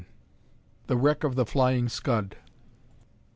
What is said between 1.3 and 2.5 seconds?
THE "FLYING SCUD."